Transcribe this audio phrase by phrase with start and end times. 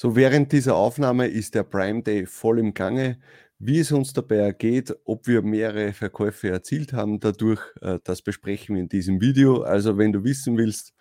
[0.00, 3.18] So während dieser Aufnahme ist der Prime Day voll im Gange.
[3.58, 8.76] Wie es uns dabei ergeht, ob wir mehrere Verkäufe erzielt haben dadurch, äh, das besprechen
[8.76, 9.62] wir in diesem Video.
[9.62, 10.94] Also wenn du wissen willst,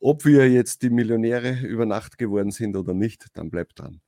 [0.00, 4.00] ob wir jetzt die Millionäre über Nacht geworden sind oder nicht, dann bleib dran.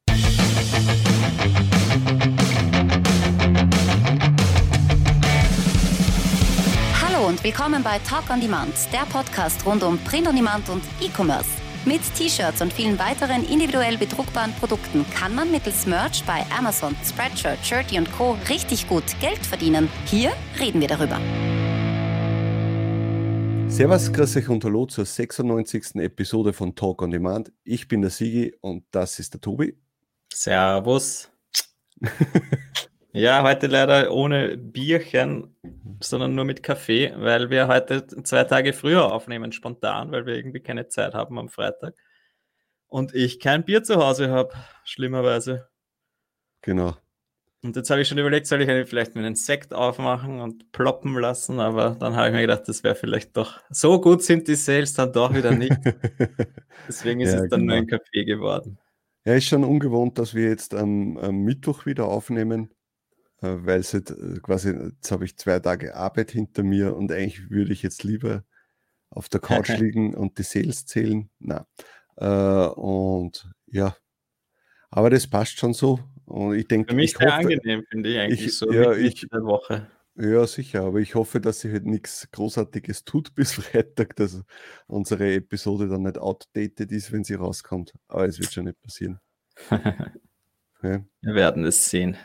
[7.02, 10.82] Hallo und willkommen bei Talk on Demand, der Podcast rund um Print on Demand und
[11.02, 11.63] E-Commerce.
[11.86, 17.58] Mit T-Shirts und vielen weiteren individuell bedruckbaren Produkten kann man mittels Merch bei Amazon, Spreadshirt,
[17.62, 18.38] Shirty und Co.
[18.48, 19.90] richtig gut Geld verdienen.
[20.06, 21.20] Hier reden wir darüber.
[23.70, 25.96] Servus, grüß euch und hallo zur 96.
[25.96, 27.52] Episode von Talk on Demand.
[27.64, 29.76] Ich bin der Sigi und das ist der Tobi.
[30.32, 31.30] Servus.
[33.14, 35.56] ja, heute leider ohne Bierchen,
[36.02, 40.58] sondern nur mit Kaffee, weil wir heute zwei Tage früher aufnehmen, spontan, weil wir irgendwie
[40.58, 41.94] keine Zeit haben am Freitag.
[42.88, 45.68] Und ich kein Bier zu Hause habe, schlimmerweise.
[46.62, 46.96] Genau.
[47.62, 51.16] Und jetzt habe ich schon überlegt, soll ich vielleicht mit einem Sekt aufmachen und ploppen
[51.16, 54.56] lassen, aber dann habe ich mir gedacht, das wäre vielleicht doch, so gut sind die
[54.56, 55.72] Sales dann doch wieder nicht.
[56.88, 57.74] Deswegen ist ja, es dann genau.
[57.74, 58.76] nur ein Kaffee geworden.
[59.24, 62.73] Ja, ist schon ungewohnt, dass wir jetzt am, am Mittwoch wieder aufnehmen,
[63.44, 67.50] weil es jetzt äh, quasi, jetzt habe ich zwei Tage Arbeit hinter mir und eigentlich
[67.50, 68.44] würde ich jetzt lieber
[69.10, 71.30] auf der Couch liegen und die Sales zählen.
[71.38, 71.66] Na.
[72.16, 73.96] Äh, und ja,
[74.90, 76.00] aber das passt schon so.
[76.26, 78.92] Und ich denke, Für mich ich sehr hoffe, angenehm, finde ich eigentlich ich, so ja,
[78.92, 79.88] ich, der Woche.
[80.16, 84.42] Ja, sicher, aber ich hoffe, dass sich halt nichts Großartiges tut bis Freitag, dass
[84.86, 87.92] unsere Episode dann nicht outdated ist, wenn sie rauskommt.
[88.06, 89.18] Aber es wird schon nicht passieren.
[89.70, 91.04] ja.
[91.20, 92.16] Wir werden es sehen.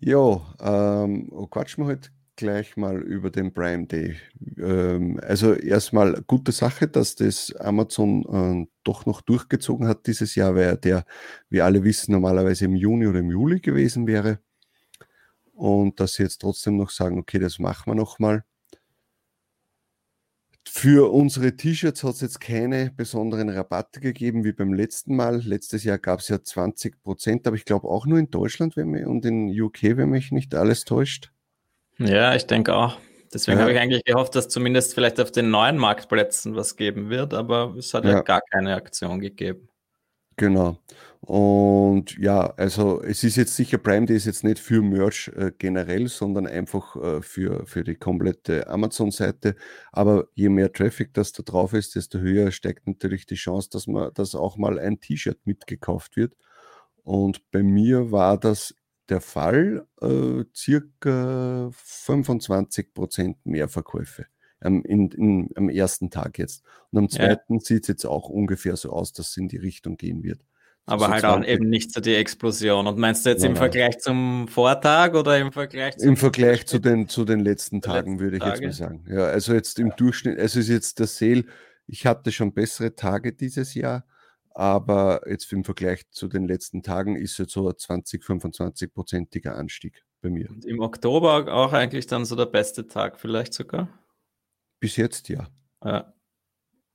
[0.00, 4.16] Ja, ähm, oh, quatschen wir halt gleich mal über den Prime Day.
[4.58, 10.54] Ähm, also erstmal gute Sache, dass das Amazon äh, doch noch durchgezogen hat dieses Jahr,
[10.54, 11.04] weil der,
[11.48, 14.40] wie alle wissen, normalerweise im Juni oder im Juli gewesen wäre
[15.54, 18.44] und dass sie jetzt trotzdem noch sagen, okay, das machen wir nochmal.
[20.68, 25.40] Für unsere T-Shirts hat es jetzt keine besonderen Rabatte gegeben wie beim letzten Mal.
[25.42, 28.88] Letztes Jahr gab es ja 20 Prozent, aber ich glaube auch nur in Deutschland wenn
[28.88, 31.30] mich, und in UK, wenn mich nicht alles täuscht.
[31.98, 32.98] Ja, ich denke auch.
[33.32, 33.62] Deswegen ja.
[33.62, 37.74] habe ich eigentlich gehofft, dass zumindest vielleicht auf den neuen Marktplätzen was geben wird, aber
[37.78, 39.68] es hat ja, ja gar keine Aktion gegeben.
[40.38, 40.78] Genau.
[41.22, 45.50] Und ja, also es ist jetzt sicher, Prime Day ist jetzt nicht für Merch äh,
[45.58, 49.56] generell, sondern einfach äh, für, für die komplette Amazon-Seite.
[49.92, 53.86] Aber je mehr Traffic das da drauf ist, desto höher steigt natürlich die Chance, dass
[53.86, 56.34] man, dass auch mal ein T-Shirt mitgekauft wird.
[57.02, 58.74] Und bei mir war das
[59.08, 64.26] der Fall, äh, circa 25 Prozent mehr Verkäufe
[64.66, 66.64] ähm, in, in, am ersten Tag jetzt.
[66.90, 67.60] Und am zweiten ja.
[67.60, 70.40] sieht es jetzt auch ungefähr so aus, dass es in die Richtung gehen wird.
[70.84, 71.48] Aber so halt 20.
[71.48, 72.86] auch eben nicht so die Explosion.
[72.86, 76.78] Und meinst du jetzt nein, im Vergleich zum Vortag oder im Vergleich Im Vergleich zu
[76.78, 78.66] den, zu den letzten Tagen, letzten würde ich Tage?
[78.66, 79.04] jetzt mal sagen.
[79.08, 81.44] Ja, also jetzt im Durchschnitt, also ist jetzt der Sale,
[81.88, 84.04] ich hatte schon bessere Tage dieses Jahr,
[84.50, 90.04] aber jetzt im Vergleich zu den letzten Tagen ist jetzt so ein 20, 25-prozentiger Anstieg
[90.22, 90.50] bei mir.
[90.50, 93.88] Und im Oktober auch eigentlich dann so der beste Tag vielleicht sogar?
[94.80, 95.48] Bis jetzt ja.
[95.84, 96.12] ja.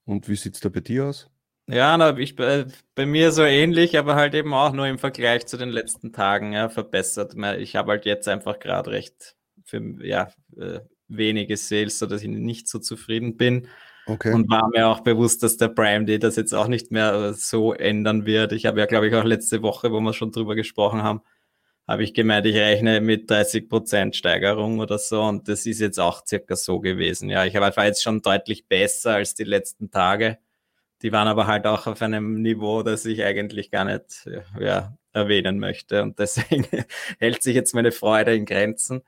[0.06, 1.30] Und wie sieht es da bei dir aus?
[1.68, 2.66] Ja, na, ich, bei,
[2.96, 6.54] bei mir so ähnlich, aber halt eben auch nur im Vergleich zu den letzten Tagen
[6.54, 7.36] ja, verbessert.
[7.60, 12.68] Ich habe halt jetzt einfach gerade recht für ja, äh, wenige Sales, sodass ich nicht
[12.68, 13.68] so zufrieden bin.
[14.08, 14.34] Okay.
[14.34, 17.34] Und war mir auch bewusst, dass der Prime Day das jetzt auch nicht mehr äh,
[17.34, 18.52] so ändern wird.
[18.52, 21.22] Ich habe ja, glaube ich, auch letzte Woche, wo wir schon drüber gesprochen haben,
[21.92, 26.00] habe ich gemeint, ich rechne mit 30 Prozent Steigerung oder so und das ist jetzt
[26.00, 27.30] auch circa so gewesen.
[27.30, 30.38] Ja, ich war jetzt schon deutlich besser als die letzten Tage.
[31.02, 35.60] Die waren aber halt auch auf einem Niveau, das ich eigentlich gar nicht ja, erwähnen
[35.60, 36.66] möchte und deswegen
[37.20, 39.02] hält sich jetzt meine Freude in Grenzen.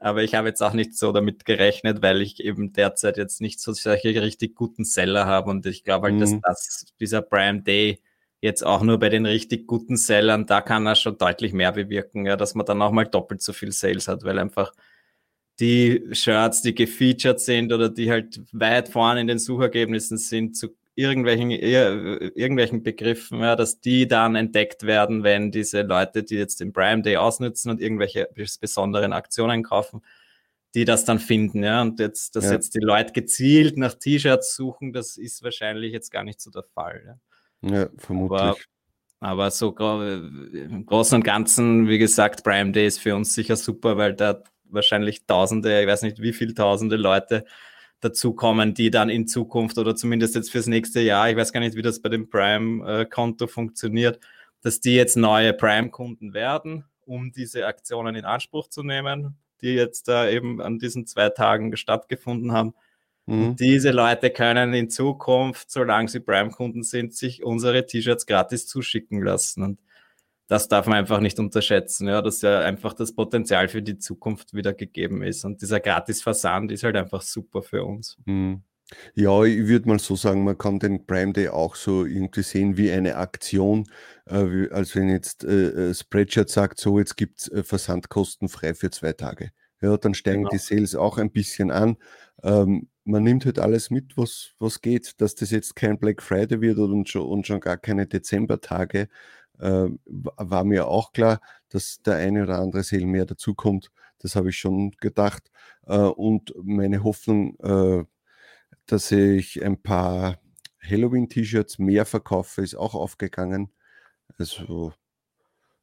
[0.00, 3.60] Aber ich habe jetzt auch nicht so damit gerechnet, weil ich eben derzeit jetzt nicht
[3.60, 6.20] so solche richtig guten Seller habe und ich glaube halt, mhm.
[6.20, 8.00] dass das, dieser Prime Day
[8.44, 12.26] jetzt auch nur bei den richtig guten Sellern, da kann er schon deutlich mehr bewirken,
[12.26, 14.72] ja, dass man dann auch mal doppelt so viel Sales hat, weil einfach
[15.60, 20.76] die Shirts, die gefeatured sind oder die halt weit vorne in den Suchergebnissen sind, zu
[20.94, 26.74] irgendwelchen, irgendwelchen Begriffen, ja, dass die dann entdeckt werden, wenn diese Leute, die jetzt den
[26.74, 28.28] Prime Day ausnutzen und irgendwelche
[28.60, 30.02] besonderen Aktionen kaufen,
[30.74, 31.80] die das dann finden, ja.
[31.80, 32.52] Und jetzt, dass ja.
[32.52, 36.64] jetzt die Leute gezielt nach T-Shirts suchen, das ist wahrscheinlich jetzt gar nicht so der
[36.74, 37.02] Fall.
[37.06, 37.18] Ja.
[37.64, 38.40] Ja, vermutlich.
[38.40, 38.56] Aber,
[39.20, 43.96] aber so im Großen und Ganzen, wie gesagt, Prime Day ist für uns sicher super,
[43.96, 47.44] weil da wahrscheinlich Tausende, ich weiß nicht wie viele Tausende Leute
[48.00, 51.76] dazukommen, die dann in Zukunft oder zumindest jetzt fürs nächste Jahr, ich weiß gar nicht,
[51.76, 54.20] wie das bei dem Prime-Konto funktioniert,
[54.60, 60.08] dass die jetzt neue Prime-Kunden werden, um diese Aktionen in Anspruch zu nehmen, die jetzt
[60.08, 62.74] da eben an diesen zwei Tagen stattgefunden haben.
[63.26, 63.56] Mhm.
[63.56, 69.62] Diese Leute können in Zukunft, solange sie Prime-Kunden sind, sich unsere T-Shirts gratis zuschicken lassen.
[69.62, 69.80] Und
[70.46, 74.52] das darf man einfach nicht unterschätzen, ja, dass ja einfach das Potenzial für die Zukunft
[74.52, 75.44] wieder gegeben ist.
[75.44, 78.18] Und dieser Gratis-Versand ist halt einfach super für uns.
[78.26, 78.62] Mhm.
[79.14, 82.76] Ja, ich würde mal so sagen, man kann den Prime Day auch so irgendwie sehen
[82.76, 83.88] wie eine Aktion.
[84.26, 88.74] Äh, als wenn jetzt äh, äh Spreadshirt sagt, so jetzt gibt es äh, Versandkosten frei
[88.74, 89.50] für zwei Tage.
[89.80, 90.50] Ja, dann steigen genau.
[90.50, 91.96] die Sales auch ein bisschen an.
[92.42, 95.20] Ähm, man nimmt halt alles mit, was, was geht.
[95.20, 99.08] Dass das jetzt kein Black Friday wird und schon, und schon gar keine Dezembertage,
[99.58, 103.90] äh, war mir auch klar, dass der eine oder andere Sale mehr dazukommt.
[104.18, 105.50] Das habe ich schon gedacht.
[105.86, 108.04] Äh, und meine Hoffnung, äh,
[108.86, 110.38] dass ich ein paar
[110.80, 113.70] Halloween-T-Shirts mehr verkaufe, ist auch aufgegangen.
[114.38, 114.92] Also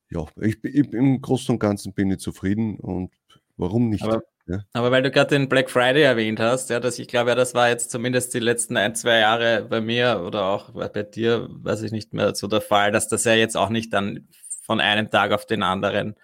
[0.09, 3.12] ja, ich, ich, im Großen und Ganzen bin ich zufrieden und
[3.57, 4.03] warum nicht?
[4.03, 4.59] Aber, ja.
[4.73, 7.53] aber weil du gerade den Black Friday erwähnt hast, ja, dass ich glaube, ja, das
[7.53, 11.81] war jetzt zumindest die letzten ein, zwei Jahre bei mir oder auch bei dir, weiß
[11.83, 14.27] ich nicht mehr, so der Fall, dass das ja jetzt auch nicht dann
[14.63, 16.15] von einem Tag auf den anderen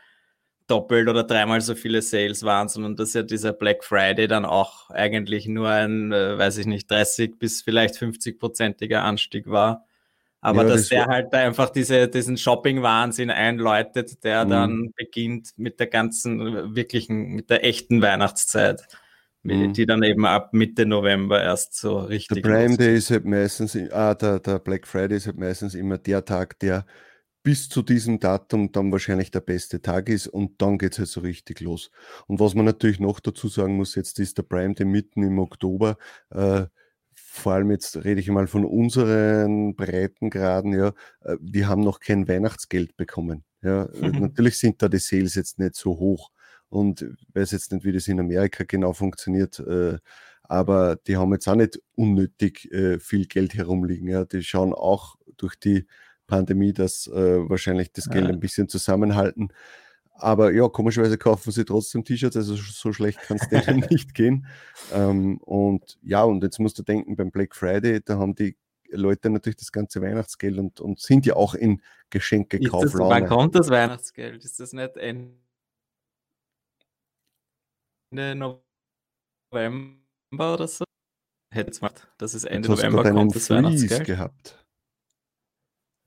[0.67, 4.89] doppelt oder dreimal so viele Sales waren, sondern dass ja dieser Black Friday dann auch
[4.89, 9.86] eigentlich nur ein, äh, weiß ich nicht, 30 bis vielleicht 50-prozentiger Anstieg war.
[10.41, 14.49] Aber ja, dass das der halt einfach diese, diesen Shopping-Wahnsinn einläutet, der mhm.
[14.49, 18.87] dann beginnt mit der ganzen wirklichen, mit der echten Weihnachtszeit,
[19.43, 19.73] mhm.
[19.73, 22.43] die dann eben ab Mitte November erst so richtig.
[22.43, 25.97] Der Prime Day ist halt meistens, ah, der, der Black Friday ist halt meistens immer
[25.97, 26.85] der Tag, der
[27.47, 31.07] bis zu diesem Datum dann wahrscheinlich der beste Tag ist und dann geht es halt
[31.07, 31.91] so richtig los.
[32.27, 35.39] Und was man natürlich noch dazu sagen muss, jetzt ist der Prime Day mitten im
[35.39, 35.97] Oktober.
[36.29, 36.65] Äh,
[37.37, 40.89] vor allem jetzt rede ich mal von unseren Breitengraden, ja,
[41.21, 43.43] äh, wir haben noch kein Weihnachtsgeld bekommen.
[43.61, 43.89] Ja.
[44.01, 46.31] Natürlich sind da die Sales jetzt nicht so hoch
[46.69, 49.97] und ich weiß jetzt nicht, wie das in Amerika genau funktioniert, äh,
[50.43, 54.07] aber die haben jetzt auch nicht unnötig äh, viel Geld herumliegen.
[54.07, 54.25] Ja.
[54.25, 55.87] Die schauen auch durch die
[56.25, 58.31] Pandemie, dass äh, wahrscheinlich das Geld ja.
[58.31, 59.49] ein bisschen zusammenhalten.
[60.19, 64.47] Aber ja, komischerweise kaufen sie trotzdem T-Shirts, also so schlecht kann es denen nicht gehen.
[64.91, 68.57] Ähm, und ja, und jetzt musst du denken, beim Black Friday, da haben die
[68.89, 73.09] Leute natürlich das ganze Weihnachtsgeld und, und sind ja auch in Geschenkekauflaune.
[73.09, 74.43] Wann kommt das Weihnachtsgeld?
[74.43, 75.35] Ist das nicht Ende
[78.11, 78.59] November
[80.53, 80.85] oder so?
[81.53, 84.05] Hätte es mal, dass es Ende November kommt, das Weihnachtsgeld.
[84.05, 84.65] gehabt.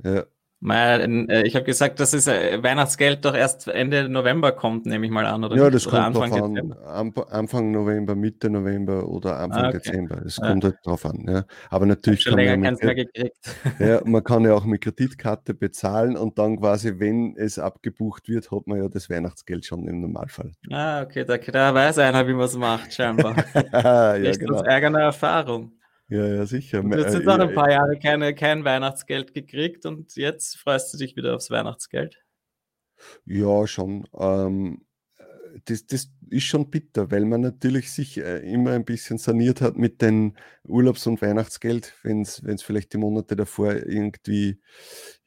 [0.02, 0.26] Ja.
[0.62, 5.12] Äh, ich habe gesagt, dass das äh, Weihnachtsgeld doch erst Ende November kommt, nehme ich
[5.12, 5.56] mal an, oder?
[5.56, 7.14] Ja, das oder kommt Anfang an.
[7.30, 9.78] Anfang November, Mitte November oder Anfang ah, okay.
[9.78, 10.22] Dezember.
[10.24, 11.24] Es kommt halt drauf an.
[11.26, 11.44] Ja.
[11.70, 13.10] Aber natürlich kann man, ja mit,
[13.78, 18.50] ja, man kann ja auch mit Kreditkarte bezahlen und dann quasi, wenn es abgebucht wird,
[18.50, 20.52] hat man ja das Weihnachtsgeld schon im Normalfall.
[20.70, 23.34] Ah, okay, da, da weiß einer, wie man es macht, scheinbar.
[23.72, 24.56] ja, Nicht genau.
[24.56, 25.72] aus eigener Erfahrung.
[26.10, 26.82] Ja, ja, sicher.
[26.82, 30.98] Du hast jetzt auch ein paar Jahre keine, kein Weihnachtsgeld gekriegt und jetzt freust du
[30.98, 32.20] dich wieder aufs Weihnachtsgeld.
[33.24, 34.08] Ja, schon.
[34.18, 34.84] Ähm,
[35.66, 39.76] das, das ist schon bitter, weil man natürlich sich äh, immer ein bisschen saniert hat
[39.76, 40.34] mit dem
[40.64, 44.60] Urlaubs- und Weihnachtsgeld, wenn es vielleicht die Monate davor irgendwie,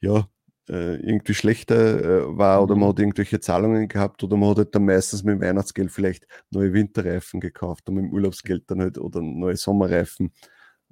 [0.00, 0.28] ja,
[0.68, 2.92] äh, irgendwie schlechter äh, war oder man mhm.
[2.92, 6.72] hat irgendwelche Zahlungen gehabt oder man hat halt dann meistens mit dem Weihnachtsgeld vielleicht neue
[6.72, 10.32] Winterreifen gekauft und mit dem Urlaubsgeld dann halt oder neue Sommerreifen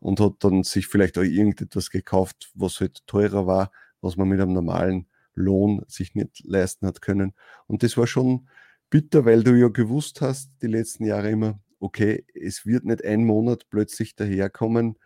[0.02, 4.40] und hat dann sich vielleicht auch irgendetwas gekauft, was halt teurer war, was man mit
[4.40, 7.34] einem normalen Lohn sich nicht leisten hat können.
[7.68, 8.48] Und das war schon
[8.90, 13.24] bitter, weil du ja gewusst hast, die letzten Jahre immer, okay, es wird nicht ein
[13.24, 14.98] Monat plötzlich daherkommen,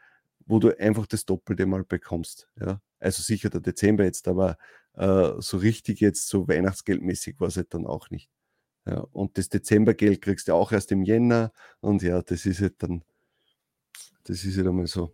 [0.46, 2.48] wo du einfach das Doppelte mal bekommst.
[2.58, 2.80] Ja?
[2.98, 4.56] Also sicher der Dezember jetzt, aber
[4.94, 8.30] äh, so richtig jetzt so weihnachtsgeldmäßig war es halt dann auch nicht.
[8.86, 9.00] Ja?
[9.12, 13.04] Und das Dezembergeld kriegst du auch erst im Jänner und ja, das ist halt dann
[14.28, 15.12] das ist ja halt einmal so.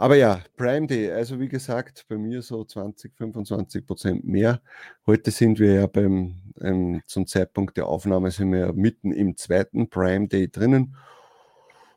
[0.00, 4.62] Aber ja, Prime Day, also wie gesagt, bei mir so 20, 25 Prozent mehr.
[5.06, 9.36] Heute sind wir ja beim, ähm, zum Zeitpunkt der Aufnahme sind wir ja mitten im
[9.36, 10.94] zweiten Prime Day drinnen.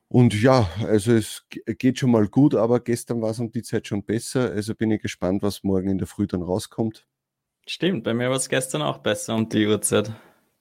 [0.08, 3.88] Und ja, also es geht schon mal gut, aber gestern war es um die Zeit
[3.88, 4.50] schon besser.
[4.50, 7.06] Also bin ich gespannt, was morgen in der Früh dann rauskommt.
[7.68, 10.12] Stimmt, bei mir war es gestern auch besser um die Uhrzeit.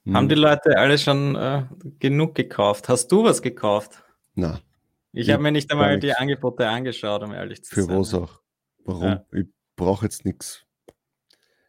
[0.05, 0.15] Hm.
[0.15, 1.63] Haben die Leute alle schon äh,
[1.97, 2.87] genug gekauft?
[2.87, 4.03] Hast du was gekauft?
[4.35, 4.61] Na.
[5.13, 7.85] Ich habe mir nicht einmal die Angebote angeschaut, um ehrlich zu sein.
[7.85, 8.41] Für was auch?
[8.85, 9.03] Warum?
[9.03, 9.25] Ja.
[9.33, 10.65] Ich brauche jetzt nichts.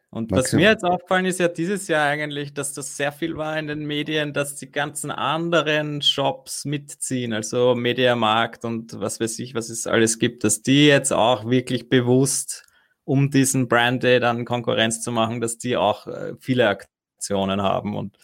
[0.09, 0.43] Und Maximum.
[0.43, 3.65] was mir jetzt aufgefallen ist ja dieses Jahr eigentlich, dass das sehr viel war in
[3.65, 9.71] den Medien, dass die ganzen anderen Shops mitziehen, also Mediamarkt und was weiß ich, was
[9.71, 12.63] es alles gibt, dass die jetzt auch wirklich bewusst
[13.05, 17.97] um diesen Brand Day dann Konkurrenz zu machen, dass die auch äh, viele Aktionen haben
[17.97, 18.17] und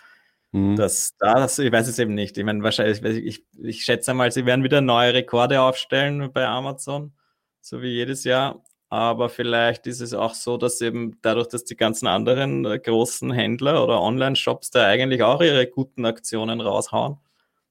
[0.51, 0.75] mhm.
[0.75, 2.37] das, das, ich weiß es eben nicht.
[2.37, 7.13] Ich meine, wahrscheinlich, ich, ich schätze mal, sie werden wieder neue Rekorde aufstellen bei Amazon,
[7.61, 8.63] so wie jedes Jahr.
[8.89, 13.31] Aber vielleicht ist es auch so, dass eben dadurch, dass die ganzen anderen äh, großen
[13.31, 17.17] Händler oder Online-Shops da eigentlich auch ihre guten Aktionen raushauen,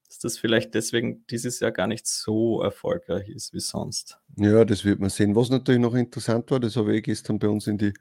[0.06, 4.18] dass das vielleicht deswegen dieses Jahr gar nicht so erfolgreich ist wie sonst.
[4.37, 5.35] Ja, das wird man sehen.
[5.35, 7.92] Was natürlich noch interessant war, das habe ich gestern bei uns in die,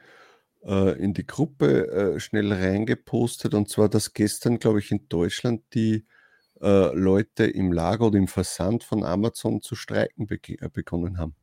[0.64, 5.64] äh, in die Gruppe äh, schnell reingepostet, und zwar, dass gestern, glaube ich, in Deutschland
[5.74, 6.06] die
[6.62, 11.36] äh, Leute im Lager oder im Versand von Amazon zu streiken be äh, begonnen haben.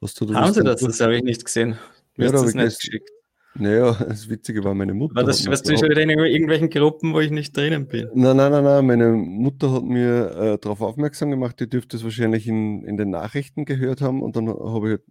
[0.00, 0.80] Hast du Haben Sie das?
[0.80, 1.76] Das habe ich nicht gesehen.
[2.16, 3.10] Mir ja, das nicht geschickt.
[3.54, 5.16] Naja, das Witzige war, meine Mutter.
[5.16, 8.08] War das, was du schon wieder in irgendwelchen Gruppen, wo ich nicht drinnen bin?
[8.14, 8.86] Nein, nein, nein, nein.
[8.86, 13.10] Meine Mutter hat mir äh, darauf aufmerksam gemacht, die dürfte es wahrscheinlich in, in den
[13.10, 14.22] Nachrichten gehört haben.
[14.22, 15.02] Und dann habe ich halt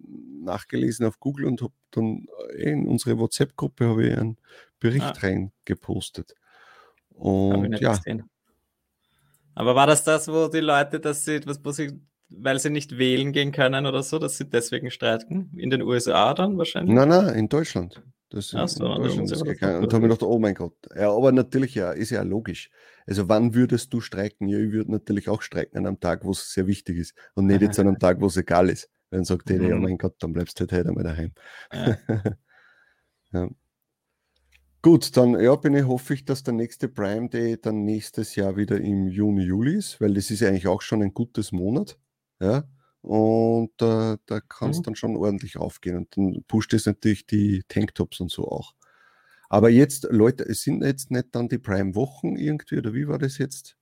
[0.43, 4.37] nachgelesen auf Google und habe dann äh, in unsere WhatsApp-Gruppe einen
[4.79, 5.13] Bericht ah.
[5.19, 6.35] reingepostet.
[7.09, 7.95] Und ja.
[7.95, 8.29] Gesehen.
[9.55, 12.97] Aber war das das, wo die Leute, dass sie, was, wo sie weil sie nicht
[12.97, 15.51] wählen gehen können oder so, dass sie deswegen streiten?
[15.57, 16.95] In den USA dann wahrscheinlich?
[16.95, 18.01] Nein, nein, in Deutschland.
[18.29, 19.83] Das Ach so, in Deutschland ist gegangen.
[19.83, 20.75] Und habe mir gedacht, oh mein Gott.
[20.95, 22.69] Ja, aber natürlich, ja, ist ja logisch.
[23.07, 24.47] Also wann würdest du streiken?
[24.47, 27.47] Ja, ich würde natürlich auch streiken an einem Tag, wo es sehr wichtig ist und
[27.47, 28.89] nicht jetzt an einem Tag, wo es egal ist.
[29.11, 29.69] Wenn sagt jeder, mhm.
[29.69, 31.31] ja mein Gott, dann bleibst du halt heute einmal daheim.
[31.73, 31.97] Ja.
[33.33, 33.49] ja.
[34.81, 38.55] Gut, dann ja, bin ich, hoffe ich, dass der nächste Prime Day dann nächstes Jahr
[38.55, 41.99] wieder im Juni, Juli ist, weil das ist ja eigentlich auch schon ein gutes Monat.
[42.39, 42.63] Ja?
[43.01, 44.83] Und äh, da kann es mhm.
[44.83, 45.97] dann schon ordentlich aufgehen.
[45.97, 48.73] Und dann pusht es natürlich die Tanktops und so auch.
[49.49, 53.37] Aber jetzt, Leute, es sind jetzt nicht dann die Prime-Wochen irgendwie, oder wie war das
[53.37, 53.78] jetzt?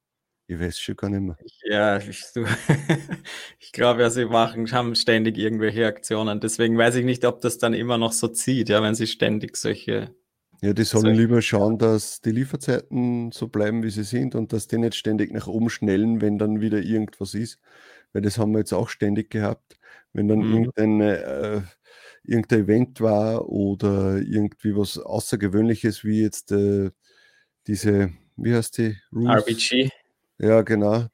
[0.47, 1.37] Ich weiß schon gar nicht mehr.
[1.63, 2.23] Ja, ich,
[3.59, 6.39] ich glaube ja, sie machen, haben ständig irgendwelche Aktionen.
[6.39, 9.57] Deswegen weiß ich nicht, ob das dann immer noch so zieht, ja, wenn sie ständig
[9.57, 10.15] solche.
[10.61, 14.53] Ja, die sollen solche lieber schauen, dass die Lieferzeiten so bleiben, wie sie sind und
[14.53, 17.59] dass die nicht ständig nach oben schnellen, wenn dann wieder irgendwas ist
[18.13, 19.77] weil das haben wir jetzt auch ständig gehabt,
[20.13, 20.53] wenn dann mhm.
[20.53, 21.61] irgendein, äh,
[22.23, 26.91] irgendein Event war oder irgendwie was Außergewöhnliches, wie jetzt äh,
[27.67, 28.97] diese, wie heißt die?
[29.13, 29.29] Ruth?
[29.29, 29.89] RBG.
[30.39, 31.05] Ja, genau.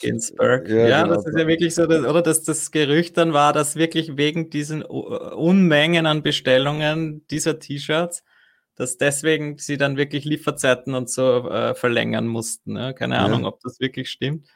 [0.00, 0.68] Ginsburg.
[0.68, 1.14] Ja, ja genau.
[1.14, 4.50] das ist ja wirklich so, dass, oder dass das Gerücht dann war, dass wirklich wegen
[4.50, 8.22] diesen Unmengen an Bestellungen dieser T-Shirts,
[8.74, 12.74] dass deswegen sie dann wirklich Lieferzeiten und so äh, verlängern mussten.
[12.74, 12.94] Ne?
[12.94, 13.24] Keine ja.
[13.24, 14.46] Ahnung, ob das wirklich stimmt.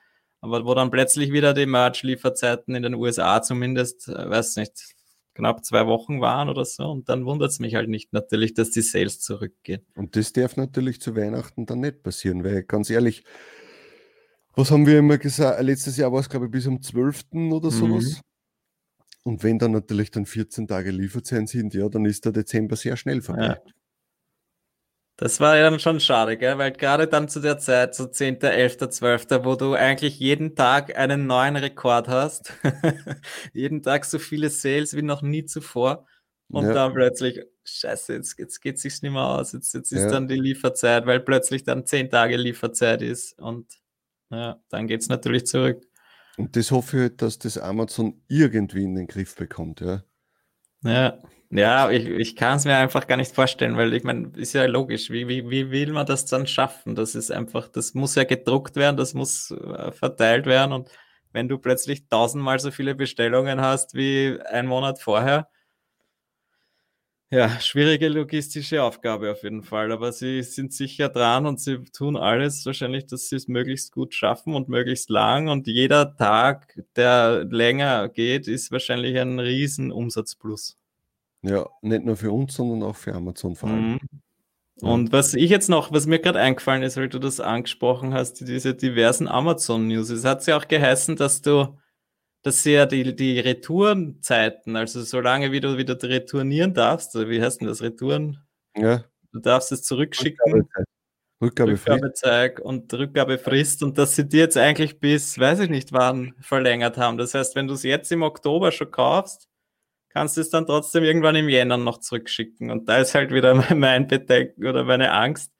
[0.40, 4.94] Aber wo dann plötzlich wieder die Merch-Lieferzeiten in den USA zumindest, äh, weiß nicht,
[5.32, 6.84] knapp zwei Wochen waren oder so.
[6.84, 9.84] Und dann wundert es mich halt nicht natürlich, dass die Sales zurückgehen.
[9.94, 13.25] Und das darf natürlich zu Weihnachten dann nicht passieren, weil ganz ehrlich,
[14.56, 15.62] was haben wir immer gesagt?
[15.62, 17.25] Letztes Jahr war es, glaube ich, bis am 12.
[17.52, 18.04] oder sowas.
[18.04, 18.20] Mhm.
[19.25, 22.96] Und wenn dann natürlich dann 14 Tage Lieferzeiten sind, ja, dann ist der Dezember sehr
[22.96, 23.58] schnell vorbei.
[23.64, 23.73] Ja.
[25.16, 26.58] Das war ja dann schon schade, gell?
[26.58, 30.96] weil gerade dann zu der Zeit, so 10., 11., 12., wo du eigentlich jeden Tag
[30.96, 32.52] einen neuen Rekord hast,
[33.52, 36.06] jeden Tag so viele Sales wie noch nie zuvor
[36.49, 36.75] und ja.
[36.75, 40.11] dann plötzlich, scheiße, jetzt, jetzt geht es sich nicht mehr aus, jetzt, jetzt ist ja.
[40.11, 43.68] dann die Lieferzeit, weil plötzlich dann 10 Tage Lieferzeit ist und
[44.31, 45.83] ja, dann geht es natürlich zurück.
[46.37, 50.02] Und das hoffe ich halt, dass das Amazon irgendwie in den Griff bekommt, ja.
[50.83, 51.19] Ja,
[51.50, 54.66] ja, ich, ich kann es mir einfach gar nicht vorstellen, weil ich meine, ist ja
[54.66, 56.95] logisch, wie, wie, wie will man das dann schaffen?
[56.95, 60.90] Das ist einfach, das muss ja gedruckt werden, das muss äh, verteilt werden und
[61.33, 65.49] wenn du plötzlich tausendmal so viele Bestellungen hast wie ein Monat vorher,
[67.31, 72.16] ja, schwierige logistische Aufgabe auf jeden Fall, aber sie sind sicher dran und sie tun
[72.16, 77.45] alles wahrscheinlich, dass sie es möglichst gut schaffen und möglichst lang und jeder Tag, der
[77.45, 80.76] länger geht, ist wahrscheinlich ein riesen Umsatzplus.
[81.43, 83.93] Ja, nicht nur für uns, sondern auch für Amazon vor allem.
[83.93, 84.00] Mhm.
[84.81, 88.40] Und was ich jetzt noch, was mir gerade eingefallen ist, weil du das angesprochen hast,
[88.40, 90.11] diese diversen Amazon-News.
[90.11, 91.78] Es hat ja auch geheißen, dass du,
[92.45, 97.41] dass sie ja die, die Retourenzeiten, also solange wie du wieder retournieren darfst, oder wie
[97.41, 98.39] heißt denn das, Retouren?
[98.77, 99.03] Ja.
[99.33, 100.69] Du darfst es zurückschicken.
[101.41, 101.89] Rückgabefrist.
[101.89, 106.99] Rückgabezeig und Rückgabefrist und dass sie dir jetzt eigentlich bis, weiß ich nicht wann, verlängert
[106.99, 107.17] haben.
[107.17, 109.49] Das heißt, wenn du es jetzt im Oktober schon kaufst,
[110.11, 112.71] kannst du es dann trotzdem irgendwann im Jänner noch zurückschicken.
[112.71, 115.51] Und da ist halt wieder mein Bedenken oder meine Angst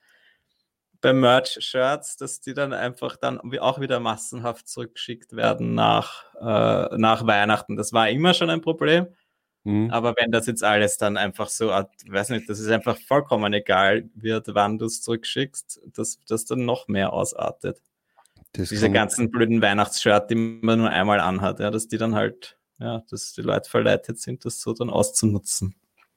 [1.04, 7.26] bei Merch-Shirts, dass die dann einfach dann auch wieder massenhaft zurückgeschickt werden nach, äh, nach
[7.26, 7.76] Weihnachten.
[7.76, 9.06] Das war immer schon ein Problem.
[9.64, 9.90] Mhm.
[9.90, 14.08] Aber wenn das jetzt alles dann einfach so, weiß nicht, dass es einfach vollkommen egal
[14.14, 17.82] wird, wann du es zurückschickst, dass das dann noch mehr ausartet.
[18.52, 22.56] Das Diese ganzen blöden Weihnachtsshirts, die man nur einmal anhat, ja, dass die dann halt
[22.78, 25.75] ja, dass die Leute verleitet sind, das so dann auszunutzen.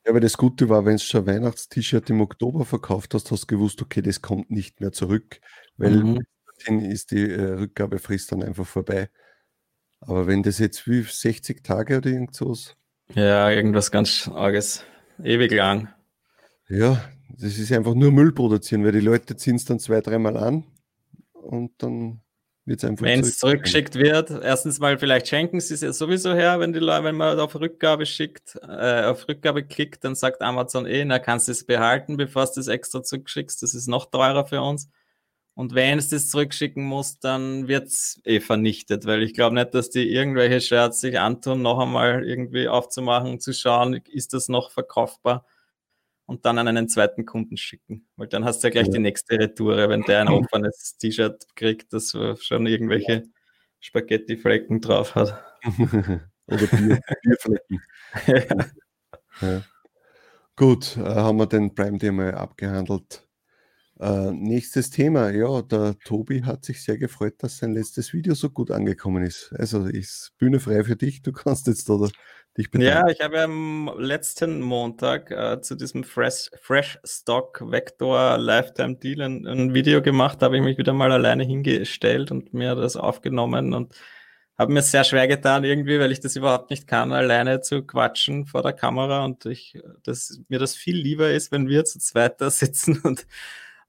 [0.08, 3.42] Ja, aber das Gute war, wenn du schon ein Weihnachts-T-Shirt im Oktober verkauft hast, hast
[3.44, 5.42] du gewusst, okay, das kommt nicht mehr zurück,
[5.76, 6.22] weil mhm.
[6.80, 9.10] ist die äh, Rückgabefrist dann einfach vorbei.
[10.00, 12.78] Aber wenn das jetzt wie 60 Tage oder irgend sowas.
[13.16, 14.86] Ja, irgendwas ganz Arges.
[15.22, 15.90] Ewig lang.
[16.70, 17.04] Ja,
[17.38, 20.64] das ist einfach nur Müll produzieren, weil die Leute ziehen es dann zwei, dreimal an
[21.34, 22.22] und dann
[22.68, 23.06] wird es einfach.
[23.06, 26.80] Wenn es zurückgeschickt wird, erstens mal vielleicht schenken sie es ja sowieso her, wenn die
[26.80, 31.20] Leute, wenn man auf Rückgabe schickt, äh, auf Rückgabe klickt, dann sagt Amazon eh, na
[31.20, 33.64] kannst du es behalten, bevor du es extra zurückschickst.
[33.64, 34.90] Das ist noch teurer für uns.
[35.56, 39.74] Und wenn es das zurückschicken muss, dann wird es eh vernichtet, weil ich glaube nicht,
[39.74, 44.70] dass die irgendwelche Shirts sich antun, noch einmal irgendwie aufzumachen, zu schauen, ist das noch
[44.70, 45.46] verkaufbar
[46.28, 48.08] und dann an einen zweiten Kunden schicken.
[48.16, 48.94] Weil dann hast du ja gleich ja.
[48.94, 53.24] die nächste Retoure, wenn der ein offenes T-Shirt kriegt, das schon irgendwelche
[53.80, 55.44] Spaghetti-Flecken drauf hat.
[56.48, 57.82] Oder Bier, Bierflecken.
[58.28, 58.66] ja.
[59.42, 59.62] Ja.
[60.56, 63.28] Gut, äh, haben wir den Prime Day mal abgehandelt.
[64.00, 65.30] Äh, nächstes Thema.
[65.30, 69.54] Ja, der Tobi hat sich sehr gefreut, dass sein letztes Video so gut angekommen ist.
[69.58, 71.22] Also ist Bühne frei für dich.
[71.22, 72.10] Du kannst jetzt oder
[72.58, 73.08] dich bedanken.
[73.08, 79.22] Ja, ich habe am letzten Montag äh, zu diesem Fresh, Fresh Stock Vector Lifetime Deal
[79.22, 80.42] ein, ein Video gemacht.
[80.42, 83.96] Da habe ich mich wieder mal alleine hingestellt und mir das aufgenommen und
[84.58, 88.48] habe mir sehr schwer getan irgendwie, weil ich das überhaupt nicht kann, alleine zu quatschen
[88.48, 92.42] vor der Kamera und ich, dass mir das viel lieber ist, wenn wir zu zweit
[92.42, 93.28] da sitzen und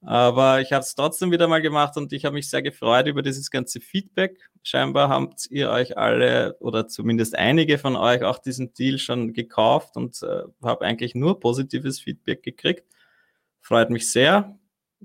[0.02, 3.22] aber ich habe es trotzdem wieder mal gemacht und ich habe mich sehr gefreut über
[3.22, 4.38] dieses ganze Feedback.
[4.62, 9.96] Scheinbar habt ihr euch alle oder zumindest einige von euch auch diesen Deal schon gekauft
[9.96, 12.84] und äh, habe eigentlich nur positives Feedback gekriegt.
[13.60, 14.58] Freut mich sehr,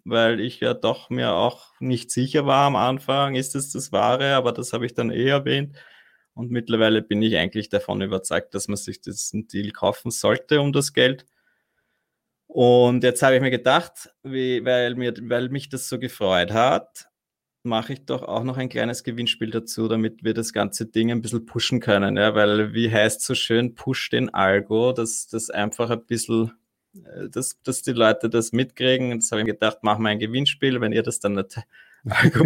[0.06, 4.36] weil ich ja doch mir auch nicht sicher war am Anfang, ist es das Wahre,
[4.36, 5.76] aber das habe ich dann eh erwähnt.
[6.36, 10.72] Und mittlerweile bin ich eigentlich davon überzeugt, dass man sich diesen Deal kaufen sollte um
[10.74, 11.26] das Geld.
[12.54, 17.08] Und jetzt habe ich mir gedacht, wie, weil, mir, weil mich das so gefreut hat,
[17.64, 21.24] mache ich doch auch noch ein kleines Gewinnspiel dazu, damit wir das ganze Ding ein
[21.24, 22.16] bisschen pushen können.
[22.16, 22.36] Ja?
[22.36, 26.52] Weil, wie heißt so schön, push den Algo, dass das einfach ein bisschen,
[26.94, 29.08] äh, dass, dass die Leute das mitkriegen.
[29.12, 31.34] Und jetzt habe ich mir gedacht, machen wir ein Gewinnspiel, wenn ihr das dann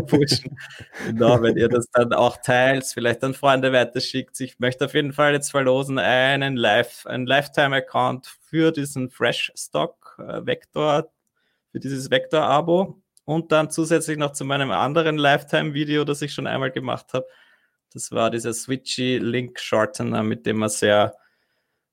[0.07, 0.57] pushen.
[1.05, 4.39] genau, wenn ihr das dann auch teilt, vielleicht an Freunde weiterschickt.
[4.39, 10.17] Ich möchte auf jeden Fall jetzt verlosen einen Live, einen Lifetime-Account für diesen Fresh Stock
[10.19, 16.47] äh, für dieses Vector-Abo und dann zusätzlich noch zu meinem anderen Lifetime-Video, das ich schon
[16.47, 17.27] einmal gemacht habe.
[17.93, 21.15] Das war dieser Switchy Link Shortener, mit dem man sehr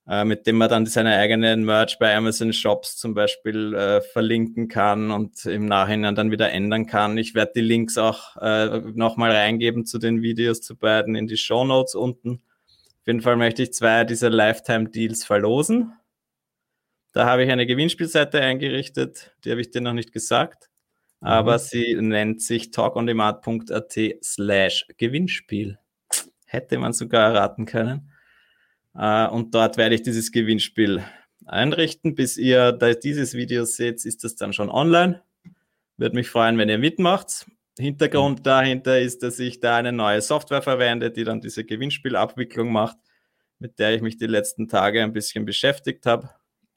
[0.07, 4.69] äh, mit dem man dann seine eigenen Merch bei Amazon Shops zum Beispiel äh, verlinken
[4.69, 7.17] kann und im Nachhinein dann wieder ändern kann.
[7.17, 11.38] Ich werde die Links auch äh, nochmal reingeben zu den Videos zu beiden in die
[11.38, 12.43] Show Notes unten.
[13.01, 15.93] Auf jeden Fall möchte ich zwei dieser Lifetime Deals verlosen.
[17.12, 20.69] Da habe ich eine Gewinnspielseite eingerichtet, die habe ich dir noch nicht gesagt,
[21.21, 21.29] mhm.
[21.29, 25.79] aber sie nennt sich talkondemand.at slash Gewinnspiel.
[26.45, 28.11] Hätte man sogar erraten können.
[28.96, 31.04] Äh, und dort werde ich dieses Gewinnspiel
[31.46, 32.14] einrichten.
[32.14, 35.22] Bis ihr dieses Video seht, ist das dann schon online.
[35.96, 37.46] Würde mich freuen, wenn ihr mitmacht.
[37.78, 42.98] Hintergrund dahinter ist, dass ich da eine neue Software verwende, die dann diese Gewinnspielabwicklung macht,
[43.59, 46.30] mit der ich mich die letzten Tage ein bisschen beschäftigt habe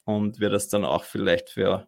[0.05, 1.87] und wir das dann auch vielleicht für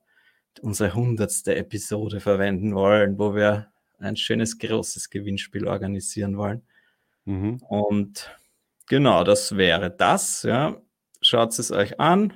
[0.61, 6.61] unsere hundertste Episode verwenden wollen, wo wir ein schönes, großes Gewinnspiel organisieren wollen.
[7.25, 7.57] Mhm.
[7.67, 8.29] Und
[8.89, 10.43] Genau, das wäre das.
[10.43, 10.75] Ja.
[11.21, 12.33] Schaut es euch an,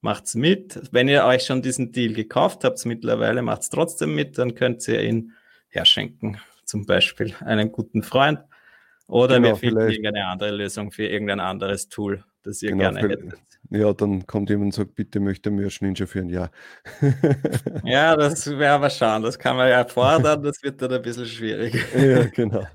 [0.00, 0.80] macht es mit.
[0.92, 4.86] Wenn ihr euch schon diesen Deal gekauft habt mittlerweile, macht es trotzdem mit, dann könnt
[4.88, 5.32] ihr ihn
[5.68, 6.38] herschenken.
[6.64, 8.40] Zum Beispiel einen guten Freund.
[9.06, 13.00] Oder genau, wir finden irgendeine andere Lösung für irgendein anderes Tool, das ihr genau, gerne
[13.00, 13.34] hättet.
[13.70, 16.50] Ja, dann kommt jemand und sagt, bitte möchte Merch Ninja für ein Jahr.
[17.84, 19.22] ja, das wäre aber schauen.
[19.22, 21.74] Das kann man ja fordern, das wird dann ein bisschen schwierig.
[21.96, 22.66] ja, genau.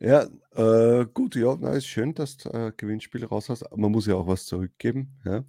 [0.00, 0.26] Ja,
[0.58, 3.64] äh, gut, ja, na, ist schön, dass du äh, Gewinnspiel raus hast.
[3.76, 5.16] Man muss ja auch was zurückgeben.
[5.24, 5.44] Ja.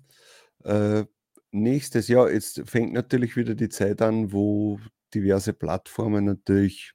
[0.63, 1.05] Äh,
[1.51, 4.79] nächstes Jahr, jetzt fängt natürlich wieder die Zeit an, wo
[5.13, 6.93] diverse Plattformen natürlich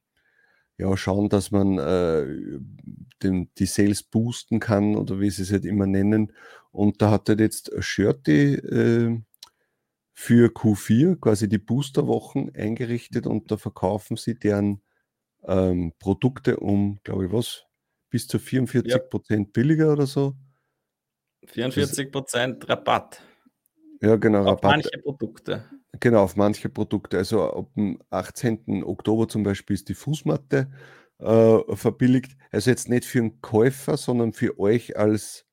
[0.79, 2.61] ja, schauen, dass man äh,
[3.23, 6.33] den, die Sales boosten kann oder wie sie es halt immer nennen.
[6.73, 9.21] Und da hat er jetzt Shirty äh,
[10.13, 14.83] für Q4 quasi die Boosterwochen eingerichtet und da verkaufen sie deren
[15.45, 17.65] ähm, Produkte um, glaube ich, was,
[18.15, 18.99] bis zu 44 ja.
[19.01, 20.37] Prozent billiger oder so.
[21.47, 23.21] 44 Prozent Rabatt.
[24.01, 24.71] Ja, genau, auf Rabatt.
[24.71, 25.65] manche Produkte.
[25.99, 27.19] Genau, auf manche Produkte.
[27.19, 28.85] Also ab dem 18.
[28.85, 30.71] Oktober zum Beispiel ist die Fußmatte
[31.19, 32.37] äh, verbilligt.
[32.53, 35.45] Also jetzt nicht für den Käufer, sondern für euch als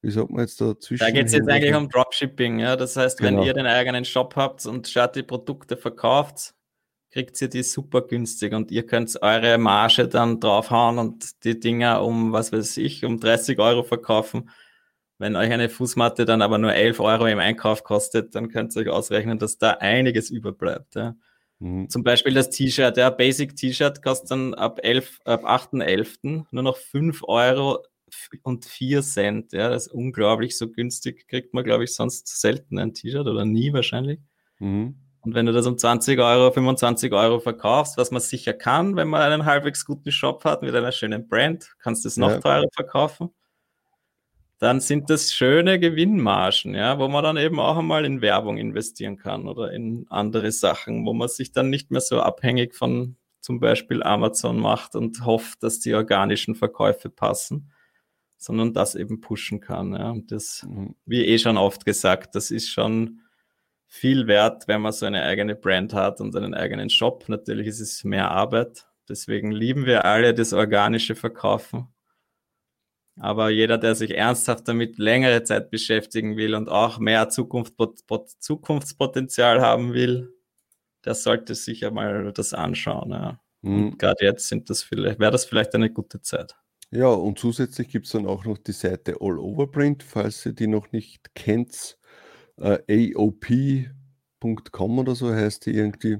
[0.00, 1.04] wie sagt man jetzt da zwischen?
[1.04, 2.76] Da geht es jetzt eigentlich um Dropshipping, ja.
[2.76, 3.40] Das heißt, genau.
[3.40, 6.54] wenn ihr den eigenen Shop habt und statt die Produkte verkauft,
[7.10, 12.02] kriegt ihr die super günstig und ihr könnt eure Marge dann draufhauen und die Dinger
[12.02, 14.50] um, was weiß ich, um 30 Euro verkaufen.
[15.18, 18.82] Wenn euch eine Fußmatte dann aber nur 11 Euro im Einkauf kostet, dann könnt ihr
[18.82, 20.94] euch ausrechnen, dass da einiges überbleibt.
[20.94, 21.16] Ja.
[21.58, 21.88] Mhm.
[21.88, 26.46] Zum Beispiel das T-Shirt, ja, Basic T-Shirt kostet dann ab, 11, ab 8.11.
[26.50, 27.82] nur noch 5 Euro
[28.42, 29.52] und 4 Cent.
[29.52, 30.56] Ja, das ist unglaublich.
[30.56, 34.20] So günstig kriegt man, glaube ich, sonst selten ein T-Shirt oder nie wahrscheinlich.
[34.60, 35.07] Mhm.
[35.22, 39.08] Und wenn du das um 20 Euro, 25 Euro verkaufst, was man sicher kann, wenn
[39.08, 42.40] man einen halbwegs guten Shop hat mit einer schönen Brand, kannst du es noch ja.
[42.40, 43.30] teurer verkaufen
[44.58, 49.16] dann sind das schöne Gewinnmargen, ja, wo man dann eben auch einmal in Werbung investieren
[49.16, 53.60] kann oder in andere Sachen, wo man sich dann nicht mehr so abhängig von zum
[53.60, 57.70] Beispiel Amazon macht und hofft, dass die organischen Verkäufe passen,
[58.36, 59.92] sondern das eben pushen kann.
[59.92, 60.10] Ja.
[60.10, 60.96] Und das, mhm.
[61.06, 63.20] wie eh schon oft gesagt, das ist schon
[63.88, 67.24] viel wert, wenn man so eine eigene Brand hat und einen eigenen Shop.
[67.28, 68.86] Natürlich ist es mehr Arbeit.
[69.08, 71.88] Deswegen lieben wir alle das organische Verkaufen.
[73.18, 77.74] Aber jeder, der sich ernsthaft damit längere Zeit beschäftigen will und auch mehr Zukunft,
[78.38, 80.32] Zukunftspotenzial haben will,
[81.04, 83.10] der sollte sich ja mal das anschauen.
[83.10, 83.40] Ja.
[83.62, 83.98] Mhm.
[83.98, 86.54] Gerade jetzt sind das vielleicht, wäre das vielleicht eine gute Zeit.
[86.90, 90.52] Ja, und zusätzlich gibt es dann auch noch die Seite All Over Print, falls ihr
[90.52, 91.97] die noch nicht kennt.
[92.60, 96.18] Äh, AOP.com oder so heißt die irgendwie.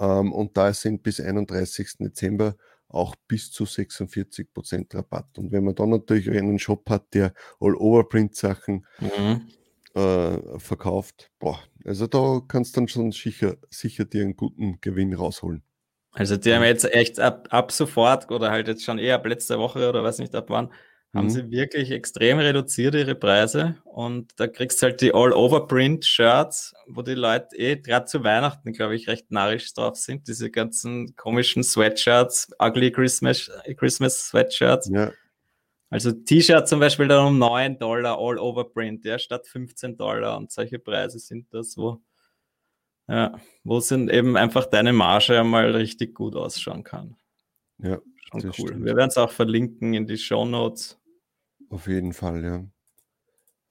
[0.00, 1.98] Ähm, und da sind bis 31.
[1.98, 2.56] Dezember
[2.88, 5.36] auch bis zu 46% Rabatt.
[5.38, 9.48] Und wenn man dann natürlich einen Shop hat, der All-Over-Print-Sachen mhm.
[9.94, 15.12] äh, verkauft, boah, also da kannst du dann schon sicher, sicher dir einen guten Gewinn
[15.12, 15.62] rausholen.
[16.12, 19.58] Also die haben jetzt echt ab, ab sofort oder halt jetzt schon eher ab letzter
[19.58, 20.72] Woche oder weiß nicht ab wann,
[21.14, 21.30] haben mhm.
[21.30, 27.14] sie wirklich extrem reduziert ihre Preise und da kriegst du halt die All-Over-Print-Shirts, wo die
[27.14, 30.26] Leute eh gerade zu Weihnachten, glaube ich, recht narrisch drauf sind.
[30.26, 34.90] Diese ganzen komischen Sweatshirts, ugly Christmas, Christmas Sweatshirts.
[34.92, 35.12] Ja.
[35.88, 40.80] Also T-Shirt zum Beispiel dann um 9 Dollar All-Over-Print, ja, statt 15 Dollar und solche
[40.80, 42.02] Preise sind das, wo,
[43.06, 47.16] ja, wo sind eben einfach deine Marge einmal richtig gut ausschauen kann.
[47.78, 48.00] Ja,
[48.40, 48.68] Schon cool.
[48.68, 48.84] Stimmt.
[48.84, 50.98] Wir werden es auch verlinken in die Show Notes.
[51.74, 52.64] Auf jeden Fall, ja.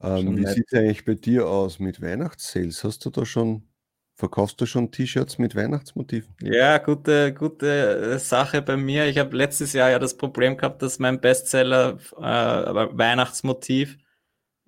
[0.02, 2.84] Ähm, wie sieht es eigentlich bei dir aus mit Weihnachtssales?
[2.84, 3.62] Hast du da schon,
[4.14, 6.34] verkaufst du schon T-Shirts mit Weihnachtsmotiven?
[6.42, 9.06] Ja, gute, gute äh, Sache bei mir.
[9.06, 13.96] Ich habe letztes Jahr ja das Problem gehabt, dass mein Bestseller äh, Weihnachtsmotiv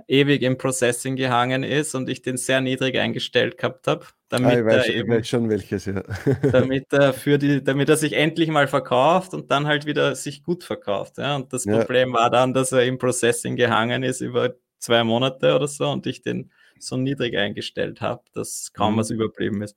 [0.08, 4.06] ewig im Processing gehangen ist und ich den sehr niedrig eingestellt gehabt habe.
[4.28, 6.02] Damit ah, ich weiß, er eben, schon welches, ja.
[6.52, 10.42] damit er für die, damit er sich endlich mal verkauft und dann halt wieder sich
[10.42, 11.18] gut verkauft.
[11.18, 11.36] Ja.
[11.36, 11.78] Und das ja.
[11.78, 16.06] Problem war dann, dass er im Processing gehangen ist über zwei Monate oder so und
[16.06, 18.98] ich den so niedrig eingestellt habe, dass kaum mhm.
[18.98, 19.76] was überblieben ist.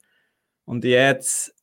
[0.65, 1.56] Und jetzt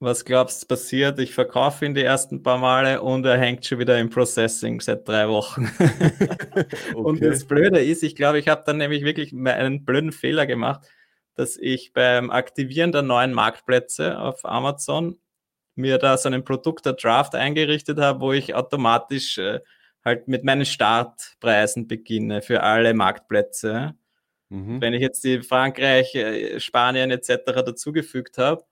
[0.00, 1.18] was glaubst du passiert?
[1.18, 5.06] Ich verkaufe ihn die ersten paar Male und er hängt schon wieder im Processing seit
[5.06, 5.70] drei Wochen.
[5.78, 6.94] okay.
[6.94, 10.88] Und das Blöde ist, ich glaube, ich habe dann nämlich wirklich einen blöden Fehler gemacht,
[11.34, 15.20] dass ich beim Aktivieren der neuen Marktplätze auf Amazon
[15.74, 19.60] mir da so einen Produkte-Draft eingerichtet habe, wo ich automatisch äh,
[20.02, 23.94] halt mit meinen Startpreisen beginne für alle Marktplätze.
[24.48, 24.80] Mhm.
[24.80, 27.44] Wenn ich jetzt die Frankreich, äh, Spanien etc.
[27.64, 28.64] dazugefügt habe,